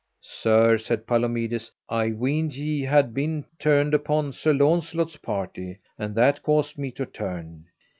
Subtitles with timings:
[0.41, 6.41] Sir, said Palomides, I weened ye had been turned upon Sir Launcelot's party, and that
[6.41, 7.65] caused me to turn.